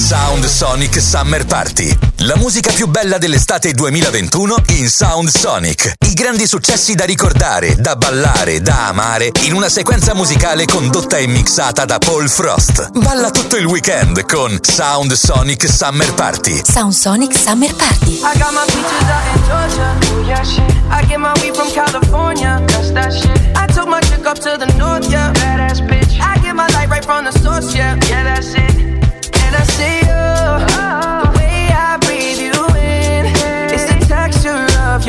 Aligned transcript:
Sound 0.00 0.46
Sonic 0.46 0.98
Summer 0.98 1.44
Party. 1.44 1.96
La 2.20 2.34
musica 2.36 2.72
più 2.72 2.88
bella 2.88 3.18
dell'estate 3.18 3.72
2021 3.72 4.56
in 4.68 4.88
Sound 4.88 5.28
Sonic. 5.28 5.92
I 6.06 6.14
grandi 6.14 6.46
successi 6.46 6.94
da 6.94 7.04
ricordare, 7.04 7.76
da 7.76 7.96
ballare, 7.96 8.62
da 8.62 8.88
amare 8.88 9.30
in 9.42 9.52
una 9.52 9.68
sequenza 9.68 10.14
musicale 10.14 10.64
condotta 10.64 11.18
e 11.18 11.26
mixata 11.26 11.84
da 11.84 11.98
Paul 11.98 12.30
Frost. 12.30 12.90
Balla 12.98 13.30
tutto 13.30 13.56
il 13.56 13.66
weekend 13.66 14.24
con 14.24 14.58
Sound 14.62 15.12
Sonic 15.12 15.68
Summer 15.70 16.14
Party. 16.14 16.62
Sound 16.64 16.94
Sonic 16.94 17.36
Summer 17.36 17.72
Party. 17.74 18.20
I 18.24 18.38
got 18.38 18.52
my 18.52 18.64
peaches 18.66 19.06
out 19.06 19.36
in 19.36 19.42
Georgia. 19.44 19.98
Oh 20.14 20.26
yeah 20.26 20.42
shit. 20.42 20.64
I 20.88 21.04
get 21.06 21.18
my 21.18 21.32
weed 21.42 21.54
from 21.54 21.70
California. 21.72 22.60
That's 22.68 22.90
that 22.92 23.12
shit. 23.12 23.38
I 23.54 23.66
took 23.66 23.86
my 23.86 24.00
chick 24.00 24.26
up 24.26 24.38
to 24.40 24.56
the 24.56 24.66
north, 24.78 25.08
yeah. 25.10 25.30
Badass 25.34 25.86
bitch. 25.86 26.18
I 26.18 26.38
get 26.40 26.54
my 26.56 26.66
light 26.68 26.88
right 26.88 27.04
from 27.04 27.26
the 27.26 27.32
source, 27.38 27.74
yeah. 27.74 27.96
Yeah, 28.08 28.24
that's 28.24 28.54
it. 28.54 28.69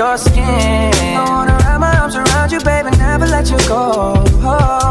Your 0.01 0.17
skin. 0.17 0.43
I 0.43 1.23
wanna 1.29 1.55
wrap 1.59 1.79
my 1.79 1.95
arms 1.99 2.15
around 2.15 2.51
you, 2.51 2.59
baby, 2.61 2.89
never 2.97 3.27
let 3.27 3.49
you 3.51 3.57
go. 3.67 4.13
And 4.43 4.90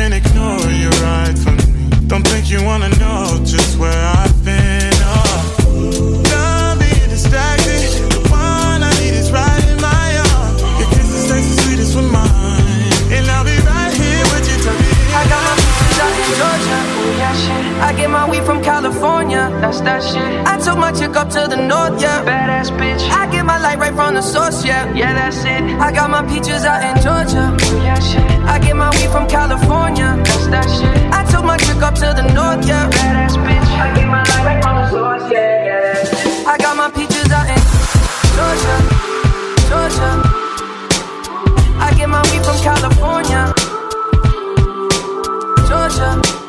Can't 0.00 0.12
pretend, 0.12 0.14
I 0.14 0.20
can't 0.20 0.26
ignore 0.26 0.72
you 0.72 0.88
right 1.04 1.38
from 1.38 1.56
me. 1.56 2.06
Don't 2.06 2.26
think 2.26 2.50
you 2.50 2.64
wanna 2.64 2.88
know 2.98 3.38
just 3.44 3.78
where 3.78 3.92
I've 3.92 4.44
been. 4.44 4.92
Oh. 5.04 6.22
Don't 6.24 6.78
be 6.78 6.90
distracted. 7.08 8.10
The 8.10 8.20
one 8.30 8.82
I 8.82 8.90
need 9.00 9.14
is 9.14 9.30
right 9.30 9.64
in 9.68 9.80
my 9.80 10.10
arms. 10.32 10.60
Your 10.78 10.88
kisses 10.90 11.30
taste 11.30 11.56
the 11.56 11.62
sweetest 11.62 11.96
with 11.96 12.10
mine, 12.10 12.92
and 13.12 13.28
I'll 13.30 13.44
be 13.44 13.56
right 13.68 13.92
here 13.92 14.24
with 14.32 14.44
you 14.50 14.56
till 14.64 14.72
the 14.72 14.88
end. 14.88 15.14
I 15.20 15.24
got 15.28 15.42
my 15.48 15.54
peaches 15.60 15.98
out 16.04 16.12
in 16.16 16.30
Georgia. 16.40 16.78
Oh 17.00 17.14
yeah, 17.20 17.34
shit. 17.34 17.82
I 17.82 17.92
get 17.92 18.10
my 18.10 18.28
weed 18.28 18.44
from 18.44 18.62
California. 18.62 19.50
That's 19.60 19.80
that 19.82 20.02
shit. 20.02 20.30
I 20.46 20.58
took 20.58 20.78
my 20.78 20.92
chick 20.92 21.14
up 21.16 21.28
to 21.30 21.46
the 21.46 21.56
north, 21.56 22.00
yeah. 22.00 22.24
Badass 22.24 22.70
bitch. 22.78 23.04
I 23.10 23.30
get 23.30 23.44
my 23.44 23.58
light 23.58 23.78
right 23.78 23.94
from 23.94 24.14
the 24.14 24.22
source, 24.22 24.64
yeah. 24.64 24.92
Yeah, 24.94 25.12
that's 25.14 25.44
it. 25.44 25.62
I 25.78 25.92
got 25.92 26.10
my 26.10 26.22
peaches 26.26 26.64
out 26.64 26.80
in 26.88 26.94
Georgia. 27.02 27.44
Oh 27.60 27.82
yeah, 27.82 27.98
shit. 28.00 28.29
I 28.46 28.58
get 28.58 28.76
my 28.76 28.90
weed 28.90 29.10
from 29.10 29.28
California. 29.28 30.16
That's 30.24 30.46
that 30.48 30.66
shit. 30.68 31.12
I 31.12 31.24
took 31.30 31.44
my 31.44 31.56
chick 31.58 31.82
up 31.82 31.94
to 31.96 32.12
the 32.14 32.22
north, 32.32 32.66
yeah. 32.66 32.88
Badass 32.90 33.36
bitch. 33.44 33.70
I 33.78 33.94
get 33.94 34.08
my 34.08 34.22
right 34.44 34.62
from 34.62 34.76
the 34.76 34.90
source, 34.90 35.32
yeah. 35.32 35.64
Yeah. 35.66 36.50
I 36.52 36.56
got 36.58 36.76
my 36.76 36.90
peaches 36.90 37.30
out 37.30 37.46
in 37.48 37.60
Georgia, 38.36 38.76
Georgia. 39.68 40.10
I 41.78 41.94
get 41.96 42.08
my 42.08 42.22
weed 42.30 42.44
from 42.44 42.58
California. 42.58 43.52
Georgia. 45.68 46.39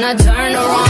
when 0.00 0.08
I 0.08 0.14
turn 0.14 0.54
around. 0.54 0.89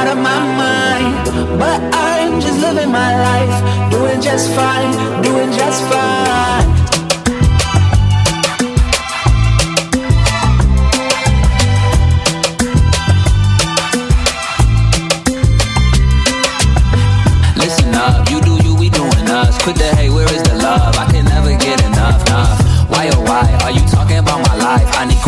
out 0.00 0.16
of 0.16 0.18
my 0.18 0.40
mind. 0.62 1.58
But 1.58 1.80
I'm 1.94 2.40
just 2.40 2.58
living 2.60 2.90
my 2.90 3.12
life, 3.28 3.56
doing 3.90 4.20
just 4.22 4.46
fine, 4.54 4.92
doing 5.22 5.52
just 5.52 5.80
fine. 5.90 6.66
Listen 17.56 17.94
up, 17.94 18.30
you 18.30 18.40
do 18.40 18.54
you, 18.64 18.74
we 18.74 18.88
doing 18.88 19.28
us. 19.28 19.62
Quit 19.62 19.76
the 19.76 19.90
hate, 19.98 20.10
where 20.10 20.30
is 20.32 20.42
the 20.44 20.54
love? 20.54 20.96
I 20.96 21.06
can 21.12 21.26
never 21.26 21.52
get 21.58 21.84
enough, 21.84 22.26
enough. 22.26 22.58
Why 22.88 23.10
oh 23.12 23.20
why 23.28 23.44
are 23.64 23.70
you 23.70 23.84
talking 23.96 24.18
about 24.18 24.40
my 24.48 24.56
life? 24.56 24.88
I 24.96 25.04
need 25.04 25.19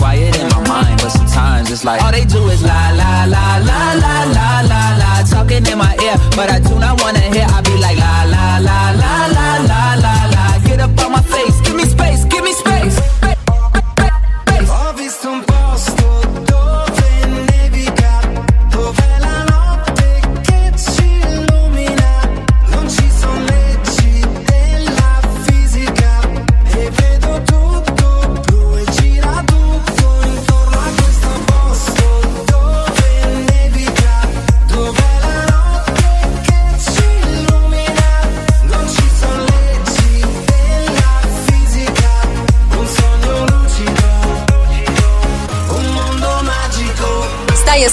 times 1.32 1.70
it's 1.70 1.84
like 1.84 2.02
all 2.02 2.12
they 2.12 2.25
do 2.25 2.49
is 2.49 2.62
lie, 2.62 2.93
lie, 2.93 3.26
lie, 3.26 3.58
lie, 3.61 3.94
lie, 4.05 4.26
lie, 4.37 4.62
lie, 4.73 4.94
lie, 5.02 5.23
talking 5.29 5.64
in 5.67 5.79
my 5.79 5.94
ear, 6.05 6.17
but 6.37 6.50
I 6.50 6.61
do 6.61 6.79
not 6.79 7.00
wanna 7.00 7.20
hear. 7.32 7.46
I 7.49 7.61
be 7.62 7.75
like 7.81 7.99
lie, 7.99 8.26
lie, 8.34 8.61
lie, 8.61 8.93
lie, 9.02 9.29
lie, 9.37 9.61
lie, 9.73 9.96
lie, 10.05 10.26
lie. 10.37 10.61
Get 10.67 10.81
up 10.81 10.99
on 11.05 11.12
my 11.12 11.23
face, 11.23 11.61
give 11.64 11.76
me 11.76 11.84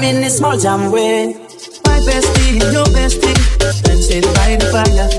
I'm 0.00 0.16
in 0.16 0.24
a 0.24 0.30
small 0.30 0.56
jam 0.56 0.90
way. 0.90 1.36
My 1.84 2.00
bestie, 2.08 2.56
your 2.72 2.88
bestie, 2.88 3.36
dancing 3.84 4.24
by 4.32 4.56
the 4.56 4.64
fire. 4.72 5.12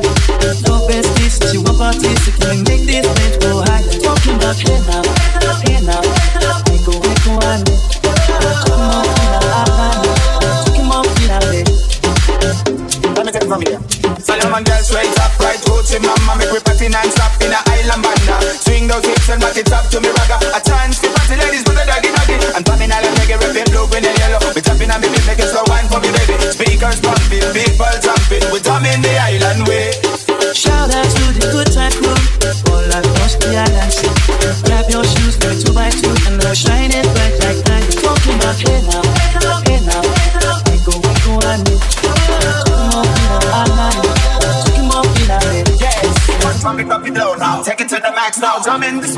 No 0.65 0.81
besties, 0.89 1.37
she 1.53 1.61
want 1.61 1.77
parties, 1.77 2.17
so 2.25 2.33
can 2.41 2.49
we 2.49 2.65
make 2.65 2.89
this 2.89 3.05
bitch 3.05 3.37
go 3.45 3.61
higher? 3.61 3.85
Talking 4.01 4.41
about 4.41 4.57
hey 4.57 4.81
now, 4.89 5.05
hey 5.61 5.85
now, 5.85 6.01
I 6.01 6.81
go, 6.81 6.97
I 6.97 7.13
go, 7.21 7.37
I 7.45 7.61
go. 7.61 7.77
Come 8.65 8.81
on, 8.89 9.05
come 10.73 10.89
on, 10.97 11.05
Let 13.13 13.21
me 13.21 13.31
take 13.31 13.45
it 13.45 13.49
from 13.53 13.61
here. 13.61 13.77
Solomon 14.17 14.65
girl 14.65 14.81
straight 14.81 15.13
up, 15.21 15.37
right 15.45 15.61
Gucci 15.61 16.01
mama, 16.01 16.41
make 16.41 16.49
we 16.49 16.57
party 16.57 16.89
non-stop 16.89 17.37
in 17.45 17.53
a 17.53 17.61
island 17.69 18.01
banda. 18.01 18.41
Swing 18.65 18.89
those 18.89 19.05
hips 19.05 19.29
and 19.29 19.43
rock 19.45 19.57
it 19.57 19.71
up 19.71 19.85
to 19.93 20.01
me 20.01 20.09
ragga. 20.09 20.41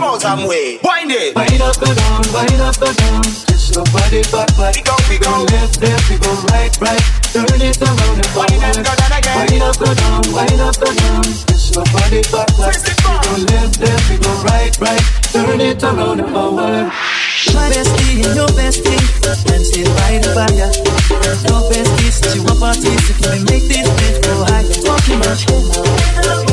small 0.04 0.18
time 0.20 0.44
way. 0.48 0.80
Wind 0.84 1.12
it. 1.12 1.36
Wind 1.36 1.62
up 1.64 1.80
and 1.80 1.96
down, 1.96 2.24
wind 2.36 2.60
up 2.60 2.76
and 2.84 2.96
down. 2.98 3.24
Just 3.24 3.76
nobody 3.76 4.22
but 4.32 4.52
but. 4.60 4.76
We 4.76 4.82
go, 4.84 4.96
we 5.08 5.18
go. 5.18 5.32
Left, 5.48 5.80
left, 5.80 6.10
we 6.12 6.18
go 6.20 6.34
right, 6.52 6.74
right. 6.84 7.04
Turn 7.32 7.48
it 7.48 7.80
around 7.80 8.20
and 8.20 8.32
forward. 8.36 8.52
Wind 8.52 8.64
up, 8.68 8.76
and 8.76 9.00
down 9.00 9.14
again. 9.16 9.36
Wind 9.48 9.64
up 9.64 9.80
and 9.80 9.96
down, 9.96 10.24
wind 10.36 10.60
up 10.60 10.82
and 10.84 10.98
down. 11.00 11.24
Just 11.48 11.76
nobody 11.76 12.22
but 12.32 12.50
but. 12.60 12.76
We 12.84 12.92
go 13.00 13.14
left, 13.48 13.80
left, 13.80 14.06
we 14.12 14.16
go 14.20 14.34
right, 14.44 14.74
right. 14.84 15.04
Turn 15.32 15.62
it 15.62 15.84
around 15.84 16.20
and 16.20 16.32
forward. 16.36 16.92
My 17.56 17.68
bestie 17.72 18.28
and 18.28 18.36
your 18.36 18.52
bestie 18.60 19.00
dancing 19.48 19.88
by 19.96 20.20
the 20.20 20.32
fire. 20.36 20.72
Your 21.48 21.64
bestie, 21.72 22.12
she 22.12 22.40
want 22.44 22.60
parties. 22.60 23.00
So 23.08 23.14
can 23.24 23.32
we 23.32 23.40
make 23.48 23.66
this 23.72 23.88
bitch 23.88 24.20
go 24.20 24.34
high? 24.52 24.68
Talking 24.84 25.20
much. 25.24 26.53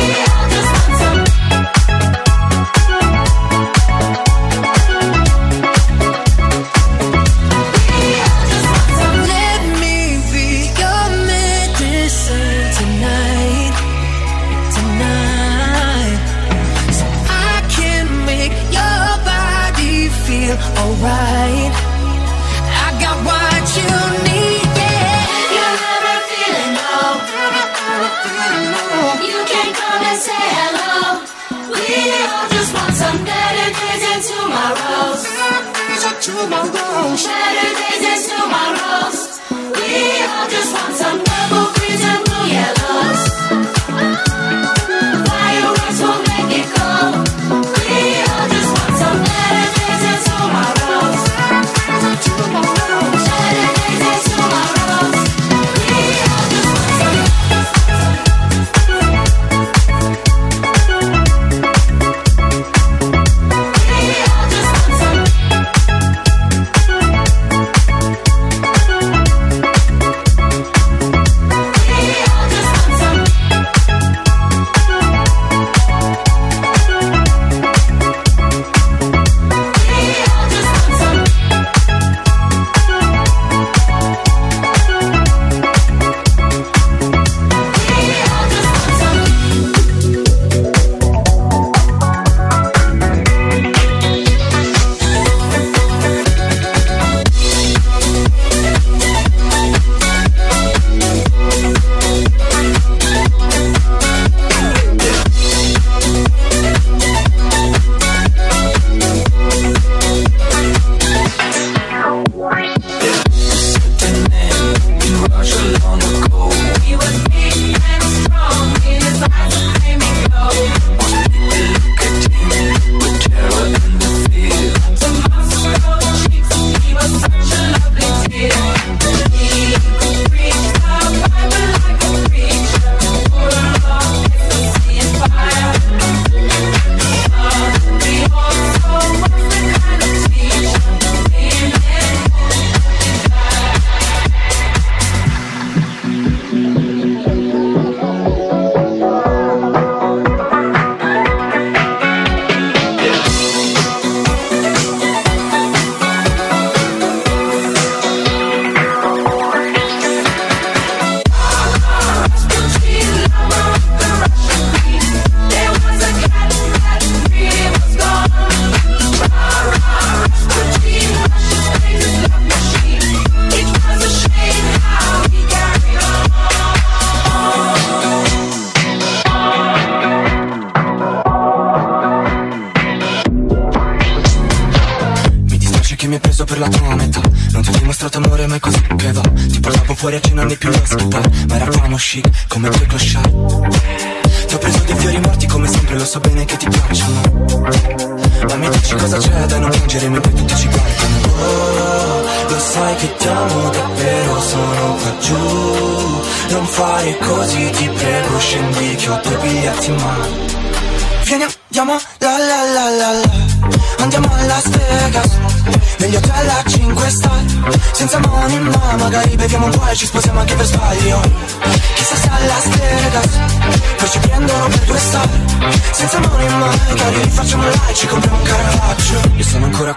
to 36.31 36.47
my 36.47 36.63
bones. 36.71 38.10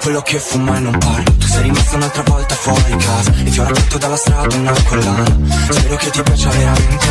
Quello 0.05 0.21
che 0.21 0.39
fuma 0.39 0.77
e 0.77 0.81
non 0.81 0.99
parlo 0.99 1.33
Tu 1.39 1.47
sei 1.47 1.63
rimasto 1.63 1.97
un'altra 1.97 2.23
volta 2.25 2.55
fuori 2.55 2.97
casa. 2.99 3.33
E 3.43 3.45
ti 3.45 3.59
ho 3.59 3.65
raccolto 3.65 3.97
dalla 3.97 4.17
strada 4.17 4.57
una 4.57 4.73
collana. 4.87 5.25
Spero 5.71 5.97
che 5.97 6.11
ti 6.11 6.23
piaccia 6.23 6.51
veramente. 6.51 7.07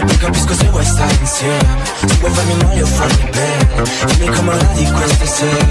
Non 0.00 0.16
capisco 0.18 0.54
se 0.54 0.64
vuoi 0.64 0.84
stare 0.84 1.14
insieme. 1.20 1.78
Se 2.00 2.14
vuoi 2.18 2.32
farmi 2.32 2.54
male 2.64 2.82
o 2.82 2.86
farmi 2.86 3.30
bene. 3.30 3.82
Dimmi 4.16 4.36
come 4.36 4.56
la 4.56 4.64
di 4.74 4.90
queste 4.90 5.26
sere. 5.26 5.66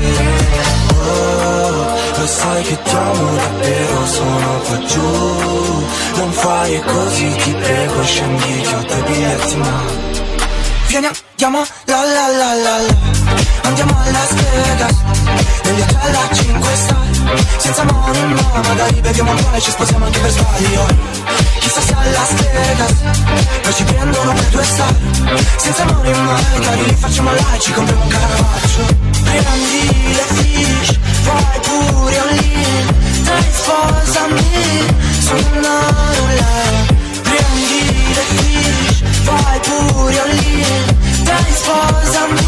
Oh, 0.89 1.85
lo 2.17 2.27
sai 2.27 2.63
che 2.63 2.81
ti 2.81 2.95
amo 2.95 3.35
davvero. 3.35 4.05
Sono 4.05 4.59
qua 4.65 4.79
giù. 4.85 5.85
Non 6.15 6.31
fare 6.31 6.79
così, 6.79 7.35
ti 7.43 7.51
prego 7.51 8.03
Scendi 8.03 8.61
che 8.61 8.75
ho 8.75 8.83
due 8.83 9.03
biglietti 9.05 9.55
ma. 9.57 9.83
Vieni 10.87 11.07
andiamo 11.07 11.65
la 11.85 12.03
la 12.05 12.27
la 12.29 12.53
la 12.53 12.77
la 12.77 13.16
Andiamo 13.67 13.99
a 13.99 14.11
Las 14.11 14.33
Vegas 14.33 14.95
Negli 15.65 15.81
hotel 15.81 16.15
a 16.15 16.33
5 16.33 16.75
star. 16.75 16.97
Senza 17.57 17.83
money 17.83 18.33
ma 18.53 18.61
magari 18.61 19.01
beviamo 19.01 19.31
un 19.31 19.55
e 19.55 19.59
ci 19.59 19.71
sposiamo 19.71 20.05
anche 20.05 20.19
per 20.19 20.29
sbaglio. 20.31 20.85
Chissà 21.59 21.81
se 21.81 21.93
alla 21.93 22.25
Vegas 22.53 22.93
Poi 23.63 23.73
ci 23.73 23.83
prendono 23.83 24.31
per 24.31 24.45
due 24.45 24.63
star. 24.63 24.95
Senza 25.57 25.83
amore 25.83 26.13
mai 26.15 26.59
cari 26.61 26.95
Facciamo 26.95 27.31
like, 27.33 27.59
ci 27.59 27.73
compriamo 27.73 28.03
un 28.03 28.07
caravaggio. 28.07 28.85
Prendi 29.23 30.15
le 30.15 30.25
fish 30.33 30.99
Vai 31.23 31.59
pure 31.61 32.19
all'in 32.19 32.95
Dai 33.23 33.45
sposami 33.51 34.95
Sono 35.19 35.59
là 35.59 36.96
Prendi 37.37 37.83
le 38.15 38.23
fish 38.35 39.03
Vai 39.23 39.59
pure 39.61 40.19
all'in 40.19 40.85
Dai 41.23 41.51
sposami 41.53 42.47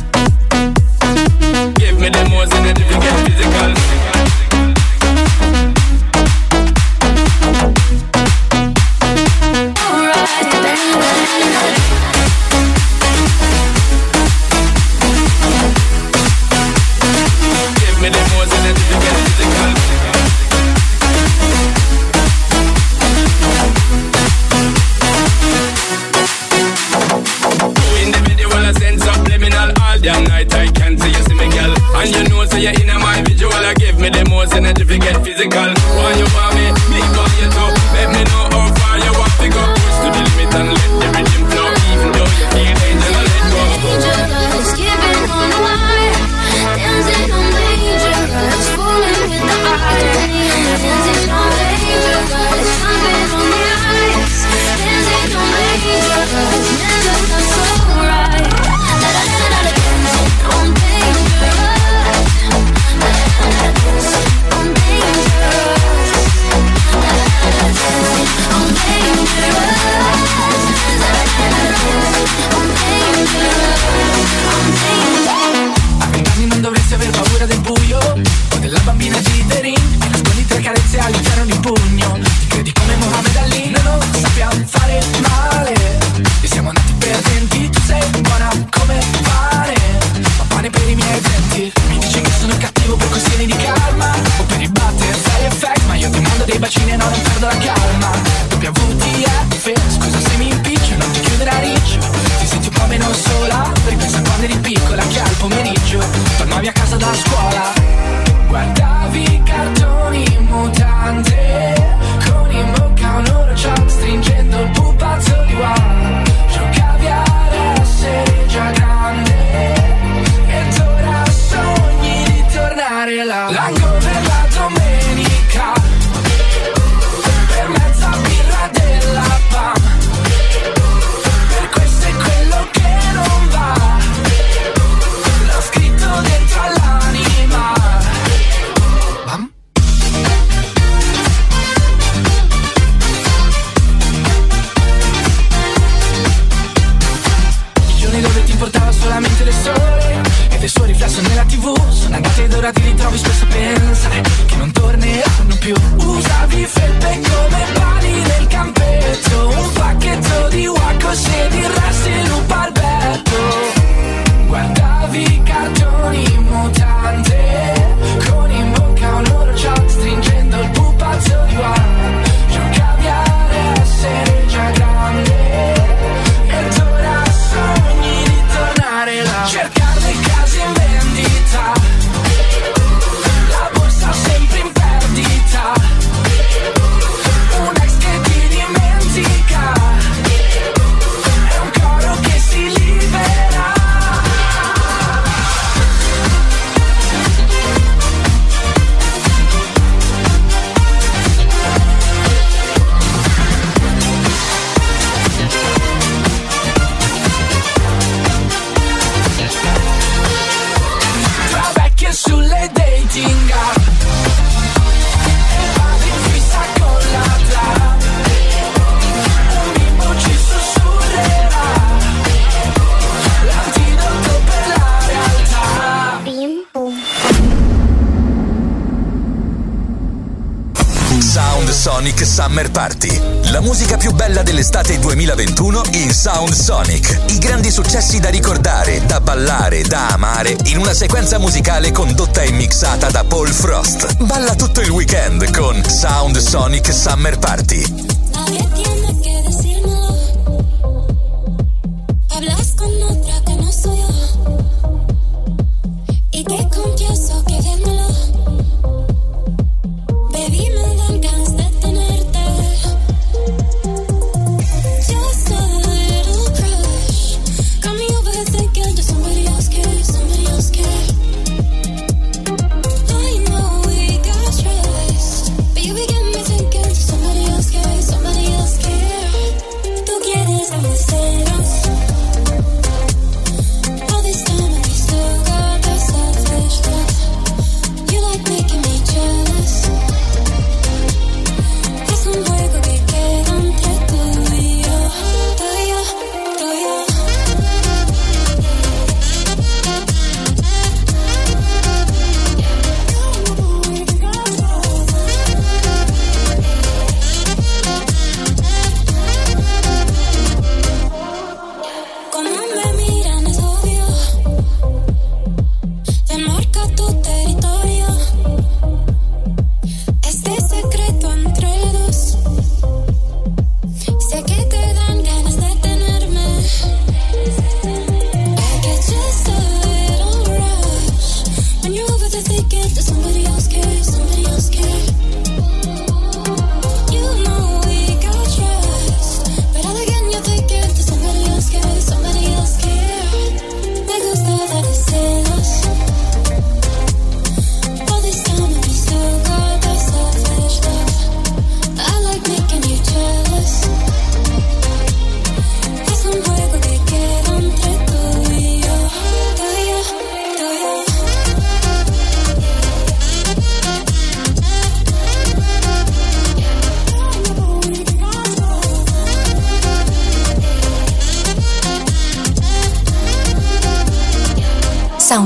Summer 232.51 232.69
Party. 232.69 233.21
La 233.51 233.61
musica 233.61 233.95
più 233.95 234.11
bella 234.11 234.43
dell'estate 234.43 234.99
2021 234.99 235.83
in 235.93 236.11
Sound 236.11 236.51
Sonic. 236.51 237.21
I 237.27 237.37
grandi 237.37 237.71
successi 237.71 238.19
da 238.19 238.27
ricordare, 238.27 239.05
da 239.05 239.21
ballare, 239.21 239.83
da 239.83 240.09
amare 240.09 240.57
in 240.65 240.77
una 240.77 240.93
sequenza 240.93 241.39
musicale 241.39 241.93
condotta 241.93 242.41
e 242.41 242.51
mixata 242.51 243.09
da 243.09 243.23
Paul 243.23 243.47
Frost. 243.47 244.17
Balla 244.25 244.53
tutto 244.55 244.81
il 244.81 244.89
weekend 244.89 245.49
con 245.55 245.81
Sound 245.85 246.39
Sonic 246.39 246.93
Summer 246.93 247.39
Party. 247.39 247.85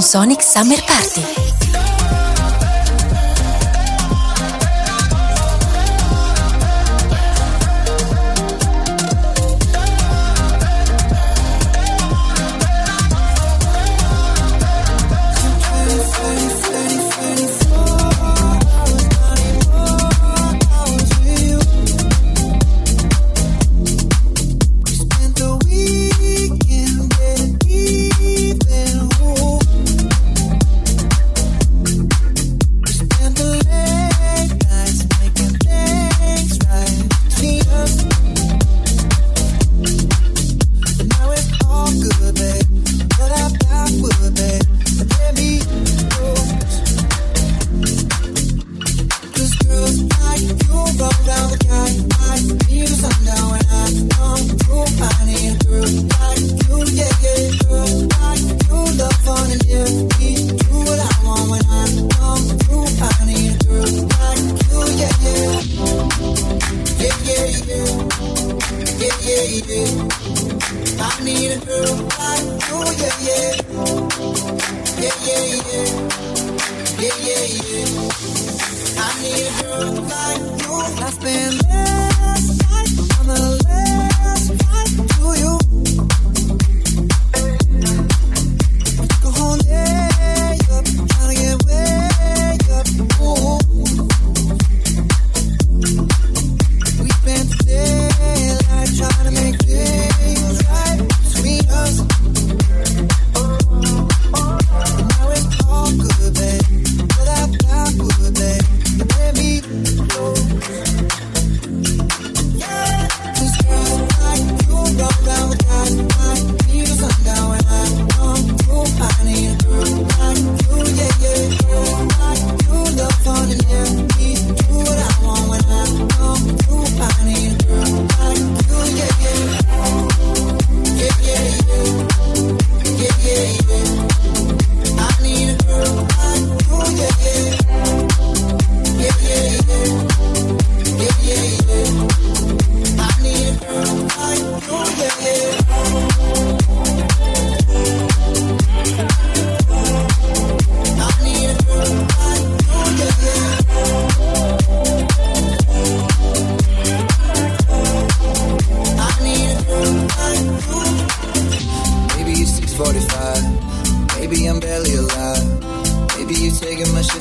Sonic 0.06 0.44
Summer 0.44 0.78
Party. 0.86 1.45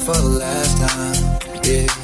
for 0.04 0.12
the 0.12 0.28
last 0.28 0.76
time. 0.76 1.62
Yeah. 1.64 2.03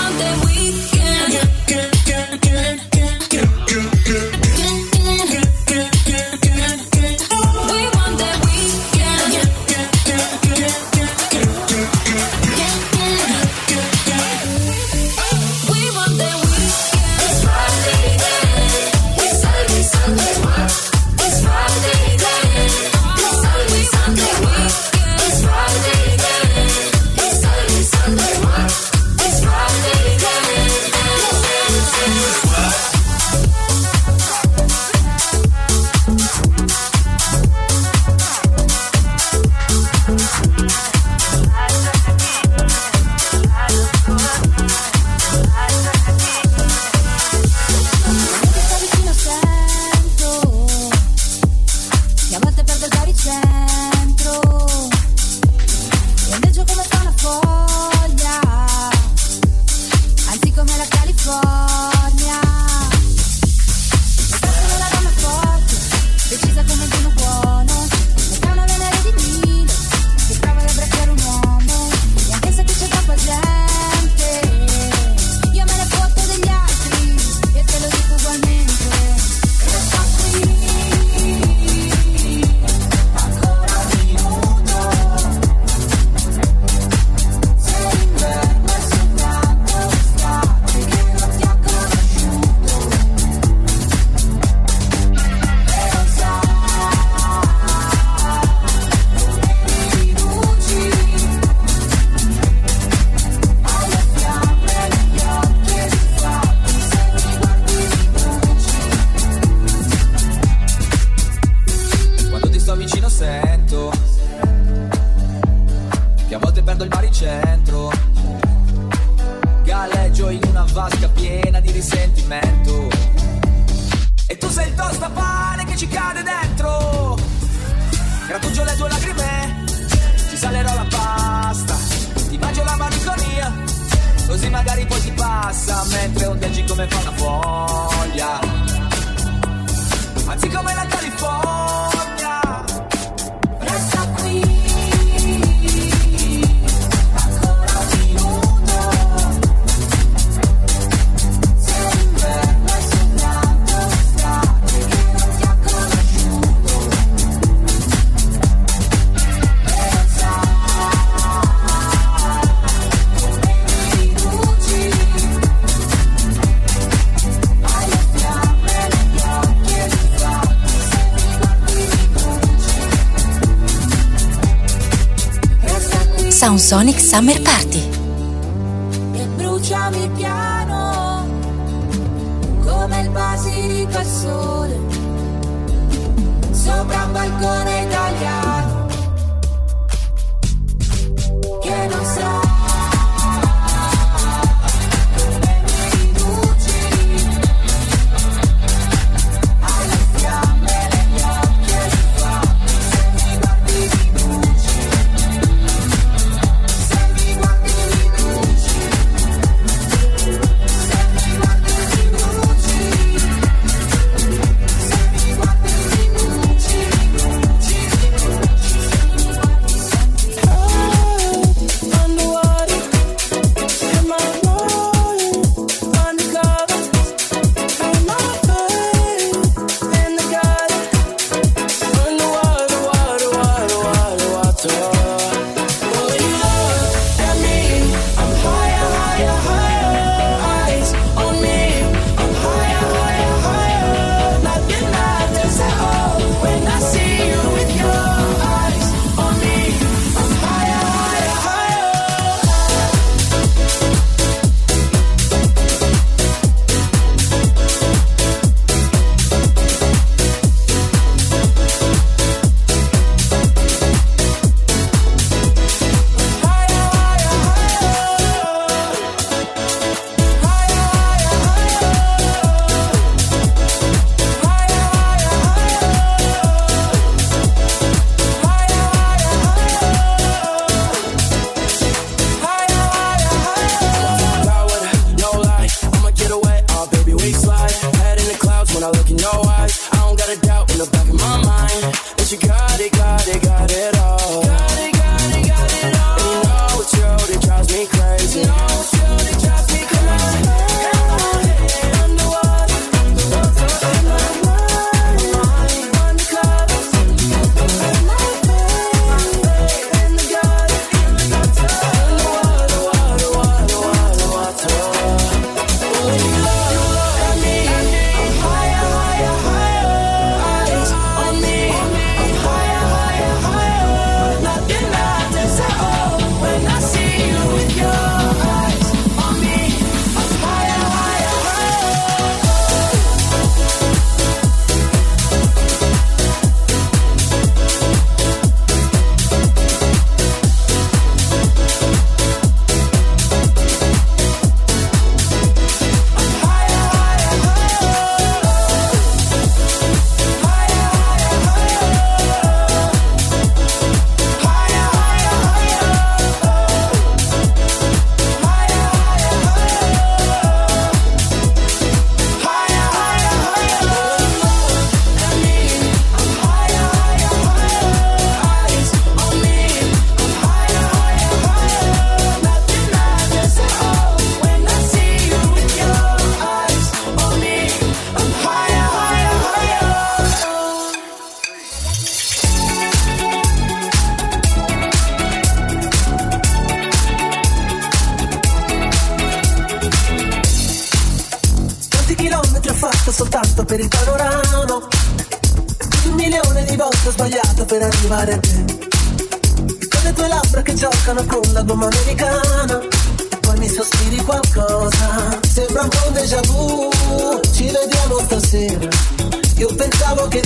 Sonic 176.71 177.01
Summer 177.01 177.37
Party. 177.43 177.90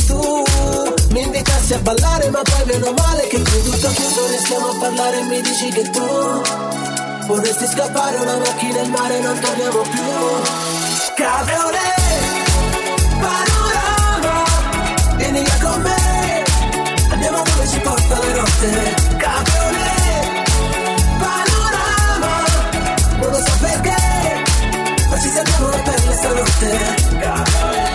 Tu 0.05 0.43
mi 1.11 1.21
invitassi 1.21 1.73
a 1.73 1.79
ballare, 1.79 2.29
ma 2.29 2.41
poi 2.41 2.65
meno 2.65 2.91
male 2.91 3.27
che 3.27 3.41
qui 3.41 3.61
tutto 3.63 3.87
chiuso 3.89 4.27
restiamo 4.27 4.67
a 4.69 4.75
parlare 4.79 5.19
e 5.19 5.23
mi 5.23 5.41
dici 5.41 5.69
che 5.69 5.89
tu 5.89 6.41
vorresti 7.27 7.67
scappare 7.67 8.17
una 8.17 8.37
macchina 8.37 8.81
in 8.81 8.91
mare, 8.91 9.19
non 9.19 9.39
torniamo 9.39 9.81
più. 9.81 10.03
Cabriolet, 11.15 11.93
panorama, 13.19 14.43
vieni 15.15 15.41
via 15.41 15.57
con 15.61 15.81
me, 15.81 16.43
andiamo 17.11 17.41
dove 17.43 17.67
ci 17.67 17.79
porta 17.79 18.17
la 18.17 18.33
notte. 18.33 18.95
Cabriolet, 19.17 20.51
panorama, 21.19 22.43
non 23.19 23.31
lo 23.31 23.37
so 23.37 23.53
perché, 23.59 23.95
ma 25.09 25.19
ci 25.19 25.29
sentiamo 25.29 25.67
la 25.69 25.77
pelle 25.77 26.13
stanotte. 26.13 26.95
Cabriolet, 27.19 27.94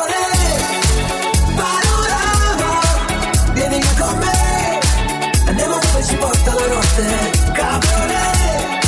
porta 6.17 6.53
la 6.53 6.67
notte. 6.67 7.05
Cabriolet, 7.53 8.85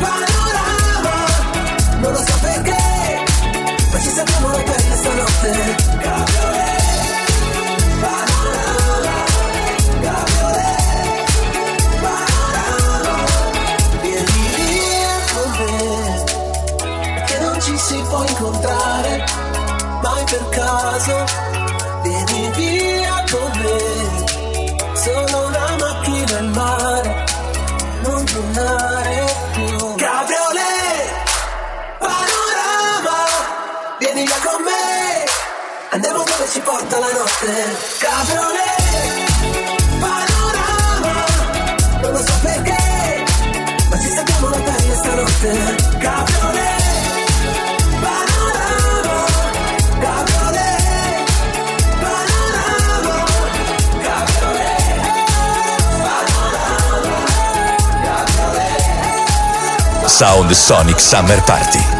panorama, 0.00 1.16
non 2.00 2.12
lo 2.12 2.18
so 2.18 2.38
perché, 2.40 3.24
ma 3.92 3.98
ci 4.00 4.10
sappiamo 4.10 4.48
la 4.50 4.58
pelle 4.58 4.96
stanotte. 4.96 5.74
Cabriolet, 6.00 6.84
panorama, 8.00 9.24
cabriolet, 10.02 11.24
panorama, 12.00 13.24
vieni 14.02 14.40
via 14.56 15.14
con 15.34 15.48
me, 15.58 17.24
che 17.26 17.38
non 17.40 17.60
ci 17.60 17.76
si 17.78 17.96
può 18.08 18.22
incontrare 18.26 19.24
mai 20.02 20.24
per 20.24 20.48
caso 20.50 21.24
vieni 22.02 22.50
via 22.54 23.24
con 23.30 23.50
me 23.62 23.95
ci 36.48 36.60
porta 36.60 36.98
la 36.98 37.12
notte. 37.12 37.76
Cabriolet 37.98 38.74
panorama 39.98 41.24
non 42.02 42.12
lo 42.12 42.18
so 42.18 42.32
perché 42.42 43.24
ma 43.88 43.98
ci 43.98 44.08
sappiamo 44.08 44.48
la 44.48 44.58
pelle 44.58 44.94
stanotte. 44.94 45.76
Cabriolet 45.98 46.76
Sound 60.06 60.50
Sonic 60.52 60.98
Summer 60.98 61.42
Party. 61.42 61.95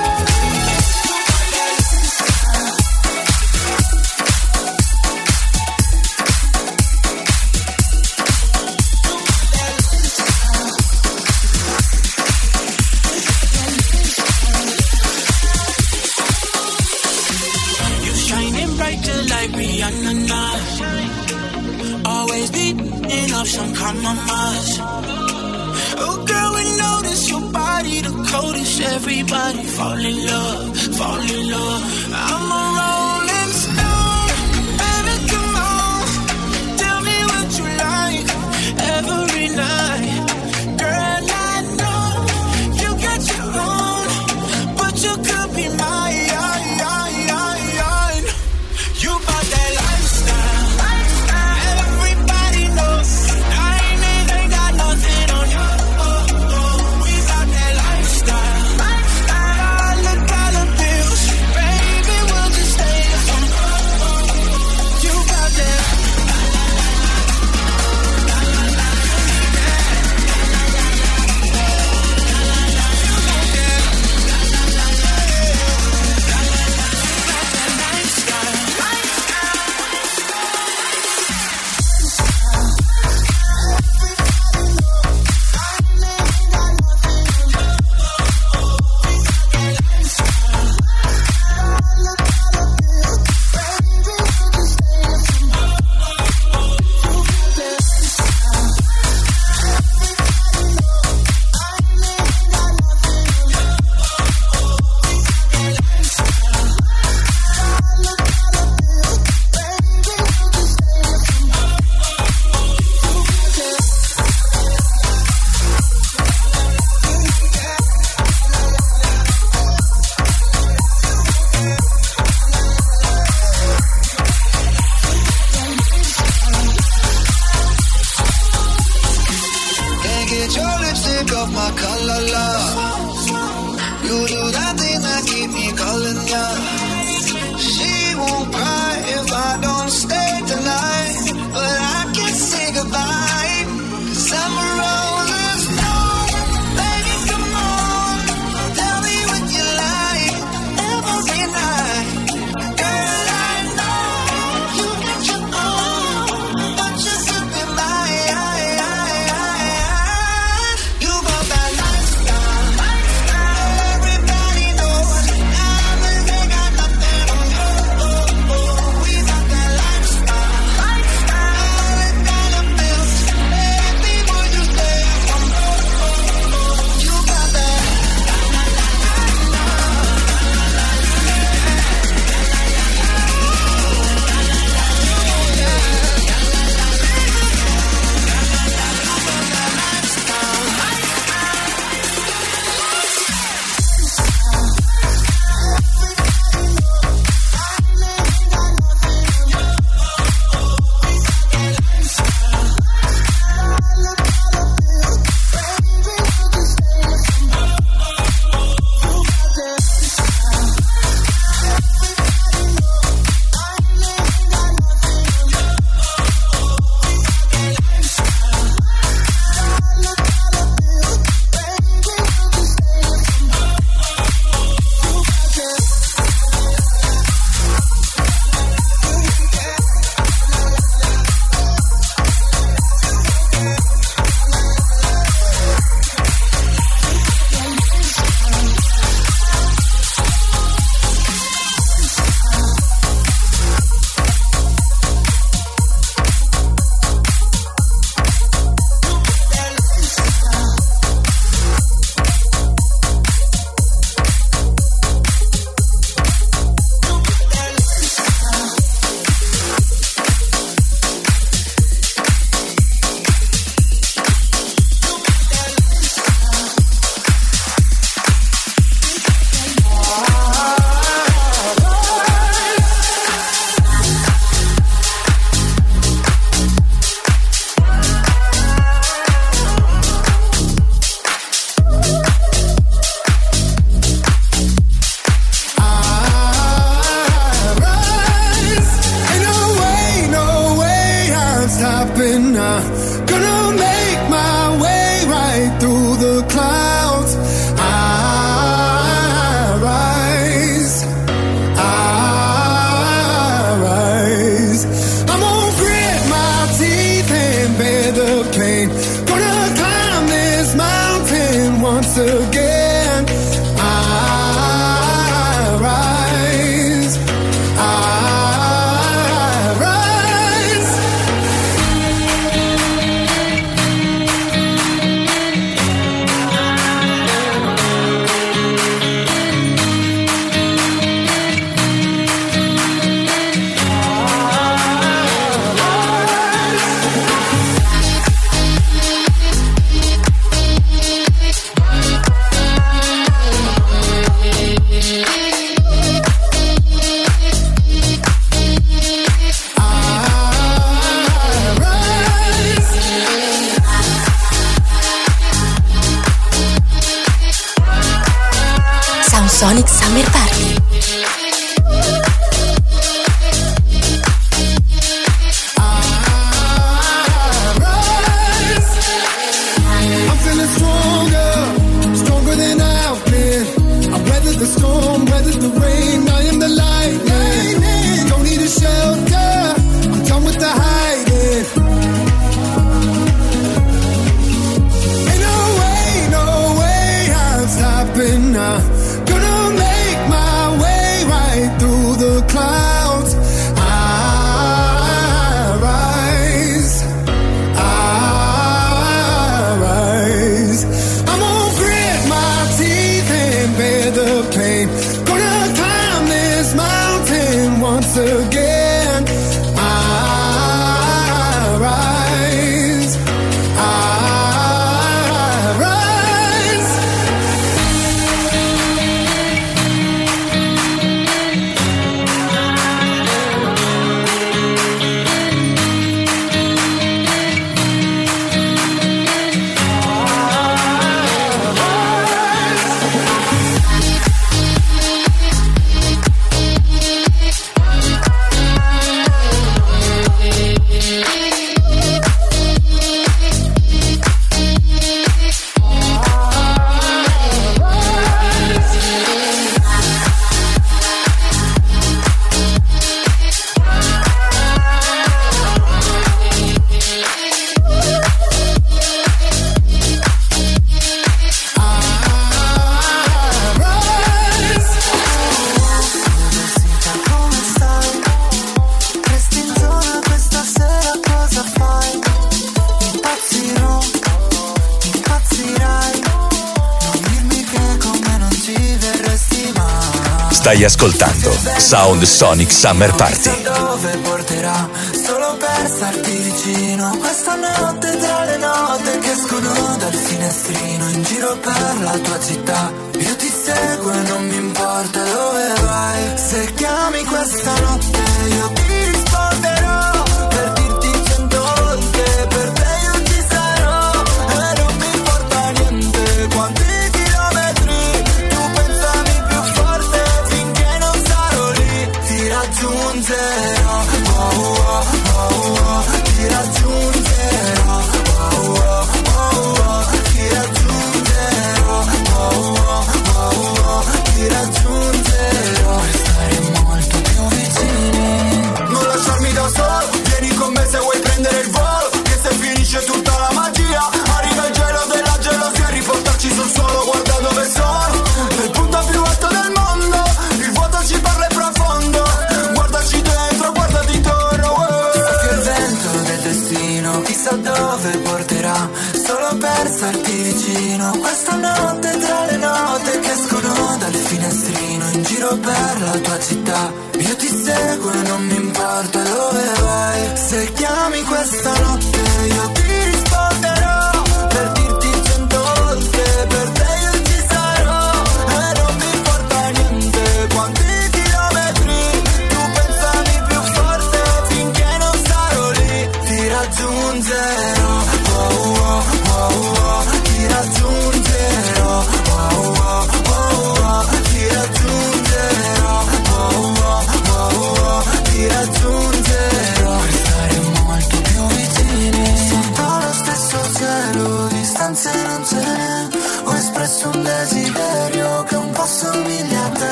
Sound 481.87 482.25
Sonic 482.25 482.73
Summer 482.73 483.15
Party. 483.15 483.63
Dove 483.63 484.17
porterà 484.17 484.91
solo 485.25 485.57
per 485.57 485.87
starti 485.87 486.33
vicino 486.33 487.17
questa 487.17 487.55
notte 487.55 488.17
tra 488.17 488.45
le 488.45 488.57
note 488.57 489.19
che 489.21 489.31
escono 489.31 489.97
dal 489.97 490.13
finestrino 490.13 491.09
in 491.11 491.23
giro 491.23 491.57
per 491.59 492.01
la 492.01 492.19
tua 492.19 492.41
città 492.41 493.06